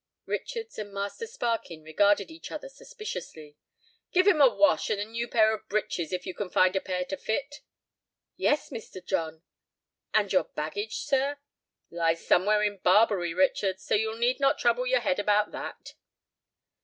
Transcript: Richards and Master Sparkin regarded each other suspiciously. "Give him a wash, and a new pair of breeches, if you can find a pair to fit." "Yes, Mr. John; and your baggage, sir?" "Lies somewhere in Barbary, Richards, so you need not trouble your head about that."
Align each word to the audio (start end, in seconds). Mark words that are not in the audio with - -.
Richards 0.25 0.79
and 0.79 0.91
Master 0.91 1.27
Sparkin 1.27 1.83
regarded 1.83 2.31
each 2.31 2.51
other 2.51 2.67
suspiciously. 2.69 3.55
"Give 4.11 4.25
him 4.25 4.41
a 4.41 4.49
wash, 4.51 4.89
and 4.89 4.99
a 4.99 5.05
new 5.05 5.27
pair 5.27 5.53
of 5.53 5.67
breeches, 5.69 6.11
if 6.11 6.25
you 6.25 6.33
can 6.33 6.49
find 6.49 6.75
a 6.75 6.81
pair 6.81 7.05
to 7.05 7.15
fit." 7.15 7.61
"Yes, 8.35 8.71
Mr. 8.71 9.05
John; 9.05 9.43
and 10.11 10.33
your 10.33 10.45
baggage, 10.55 10.97
sir?" 11.01 11.37
"Lies 11.91 12.25
somewhere 12.25 12.63
in 12.63 12.77
Barbary, 12.79 13.35
Richards, 13.35 13.83
so 13.83 13.93
you 13.93 14.17
need 14.17 14.39
not 14.39 14.57
trouble 14.57 14.87
your 14.87 15.01
head 15.01 15.19
about 15.19 15.51
that." 15.51 15.93